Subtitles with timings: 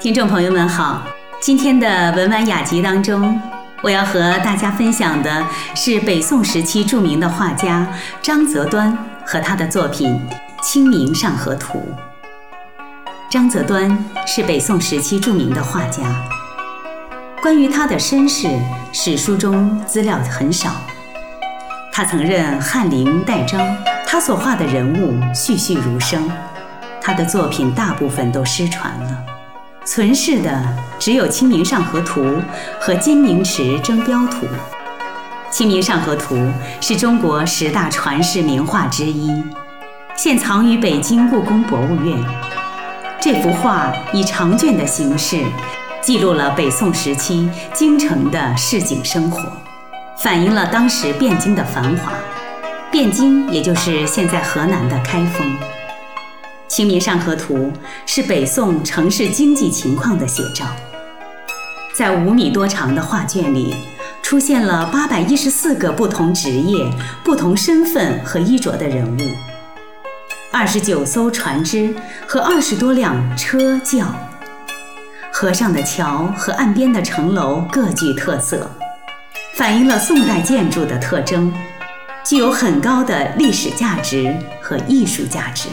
[0.00, 1.02] 听众朋友们好，
[1.42, 3.38] 今天的文玩雅集当中，
[3.82, 7.86] 我要和大家分享的是北宋时期著名的画家
[8.22, 8.96] 张择端
[9.26, 10.18] 和他的作品
[10.64, 11.86] 《清明上河图》。
[13.30, 16.02] 张择端是北宋时期著名的画家，
[17.42, 18.48] 关于他的身世，
[18.94, 20.70] 史书中资料很少。
[21.92, 23.60] 他曾任翰林、代章，
[24.06, 26.26] 他所画的人物栩栩如生，
[27.02, 29.24] 他的作品大部分都失传了，
[29.92, 30.62] 存世的
[31.00, 32.22] 只有《清明上河图》
[32.78, 34.46] 和《金明池征标图》。
[35.50, 36.36] 《清明上河图》
[36.80, 39.28] 是中国十大传世名画之一，
[40.16, 42.16] 现藏于北京故宫博物院。
[43.20, 45.42] 这幅画以长卷的形式，
[46.00, 49.42] 记录了北宋时期京城的市井生活。
[50.22, 52.12] 反映了当时汴京的繁华，
[52.92, 55.44] 汴京也就是现在河南的开封。
[56.70, 57.56] 《清明上河图》
[58.06, 60.64] 是北宋城市经济情况的写照，
[61.92, 63.74] 在五米多长的画卷里，
[64.22, 66.88] 出现了八百一十四个不同职业、
[67.24, 69.20] 不同身份和衣着的人物，
[70.52, 71.92] 二十九艘船只
[72.24, 74.06] 和二十多辆车轿，
[75.32, 78.70] 河上的桥和岸边的城楼各具特色。
[79.54, 81.52] 反映了宋代建筑的特征，
[82.24, 84.32] 具有很高的历史价值
[84.62, 85.68] 和艺术价值。